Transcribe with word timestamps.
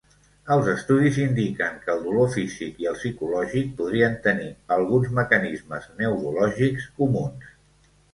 Els 0.53 0.67
estudis 0.69 1.17
indiquen 1.23 1.75
que 1.83 1.91
el 1.93 1.99
dolor 2.05 2.31
físic 2.35 2.79
i 2.83 2.87
el 2.91 2.97
psicològic 3.01 3.69
podrien 3.81 4.15
tenir 4.23 4.47
alguns 4.77 5.13
mecanismes 5.19 5.85
neurològics 6.01 6.89
comuns. 7.03 7.53